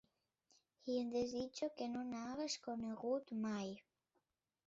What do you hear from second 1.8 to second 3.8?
que no n'hagués conegut mai.